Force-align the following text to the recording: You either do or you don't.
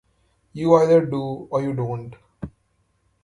You 0.53 0.73
either 0.77 1.05
do 1.05 1.47
or 1.51 1.61
you 1.61 1.75
don't. 1.75 2.15